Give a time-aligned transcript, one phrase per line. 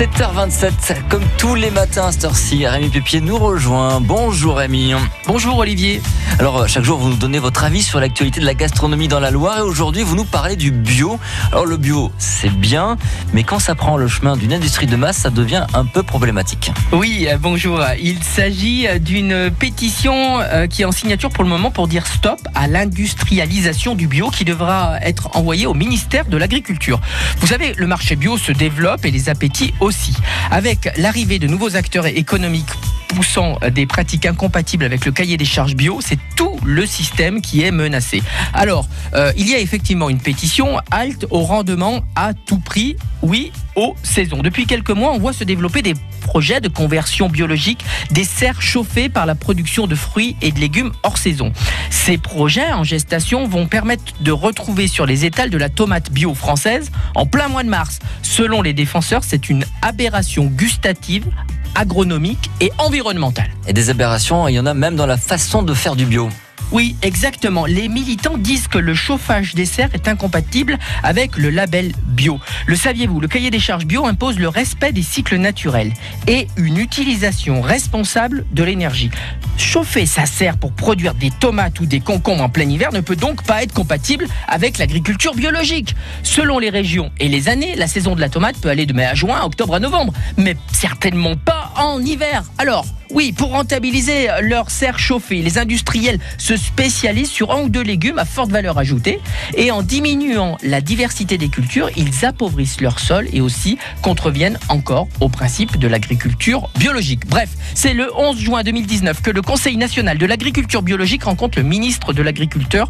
[0.00, 4.00] 7h27, comme tous les matins à cette heure-ci, Rémi Pépier nous rejoint.
[4.00, 4.94] Bonjour Rémi.
[5.26, 6.00] Bonjour Olivier.
[6.38, 9.20] Alors euh, chaque jour vous nous donnez votre avis sur l'actualité de la gastronomie dans
[9.20, 11.20] la Loire et aujourd'hui vous nous parlez du bio.
[11.52, 12.10] Alors le bio
[12.40, 12.96] c'est bien,
[13.34, 16.72] mais quand ça prend le chemin d'une industrie de masse, ça devient un peu problématique.
[16.92, 17.82] Oui, euh, bonjour.
[18.02, 20.40] Il s'agit euh, d'une pétition
[20.70, 24.44] qui est en signature pour le moment pour dire stop à l'industrialisation du bio qui
[24.44, 27.00] devra être envoyée au ministère de l'Agriculture.
[27.38, 30.16] Vous savez, le marché bio se développe et les appétits aussi.
[30.50, 32.70] Avec l'arrivée de nouveaux acteurs économiques
[33.14, 37.62] poussant des pratiques incompatibles avec le cahier des charges bio, c'est tout le système qui
[37.62, 38.22] est menacé.
[38.54, 43.52] Alors, euh, il y a effectivement une pétition, halte au rendement à tout prix, oui,
[43.74, 44.42] aux saisons.
[44.42, 49.08] Depuis quelques mois, on voit se développer des projets de conversion biologique des serres chauffées
[49.08, 51.52] par la production de fruits et de légumes hors saison.
[51.90, 56.34] Ces projets en gestation vont permettre de retrouver sur les étals de la tomate bio
[56.34, 57.98] française en plein mois de mars.
[58.22, 61.26] Selon les défenseurs, c'est une aberration gustative
[61.74, 63.50] agronomique et environnementale.
[63.66, 66.28] Et des aberrations, il y en a même dans la façon de faire du bio.
[66.72, 67.66] Oui, exactement.
[67.66, 72.38] Les militants disent que le chauffage des serres est incompatible avec le label bio.
[72.66, 75.92] Le saviez-vous Le cahier des charges bio impose le respect des cycles naturels
[76.28, 79.10] et une utilisation responsable de l'énergie.
[79.56, 83.16] Chauffer sa serre pour produire des tomates ou des concombres en plein hiver ne peut
[83.16, 85.96] donc pas être compatible avec l'agriculture biologique.
[86.22, 89.06] Selon les régions et les années, la saison de la tomate peut aller de mai
[89.06, 92.42] à juin, octobre à novembre, mais certainement pas en hiver.
[92.58, 97.82] Alors, oui, pour rentabiliser leur serre chauffée, les industriels se spécialisent sur un ou deux
[97.82, 99.20] légumes à forte valeur ajoutée
[99.56, 105.08] et en diminuant la diversité des cultures, ils appauvrissent leur sol et aussi contreviennent encore
[105.20, 107.26] au principe de l'agriculture biologique.
[107.26, 111.64] Bref, c'est le 11 juin 2019 que le Conseil national de l'agriculture biologique rencontre le
[111.64, 112.88] ministre de l'Agriculture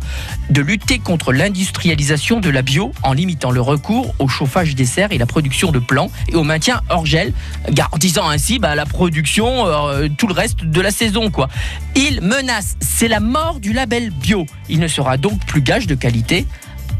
[0.50, 5.12] de lutter contre l'industrialisation de la bio en limitant le recours au chauffage des serres
[5.12, 7.32] et la production de plants et au maintien hors gel,
[7.70, 11.30] garantissant ainsi bah, la production euh, tout le reste de la saison.
[11.30, 11.48] quoi.
[11.94, 14.46] Il menace, c'est la mort du label bio.
[14.68, 16.46] Il ne sera donc plus gage de qualité.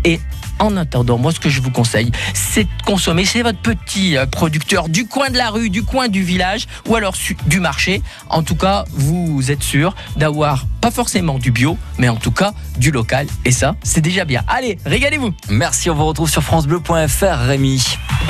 [0.05, 0.21] Et
[0.61, 4.27] en attendant, moi, ce que je vous conseille, c'est de consommer c'est votre petit euh,
[4.27, 7.15] producteur du coin de la rue, du coin du village ou alors
[7.47, 8.03] du marché.
[8.29, 12.53] En tout cas, vous êtes sûr d'avoir pas forcément du bio, mais en tout cas
[12.79, 13.27] du local.
[13.45, 14.43] Et ça, c'est déjà bien.
[14.49, 15.33] Allez, régalez-vous.
[15.49, 17.83] Merci, on vous retrouve sur FranceBleu.fr, Rémi.